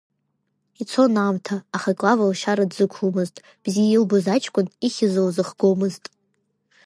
Ицон 0.81 1.13
аамҭа, 1.23 1.55
аха 1.75 1.97
Клава 1.99 2.25
лшьара 2.31 2.71
дзықәломызт, 2.71 3.35
бзиа 3.63 3.91
илбоз 3.95 4.25
аҷкәын 4.35 4.67
ихьыз 4.87 5.13
лзыхгомызт. 5.27 6.03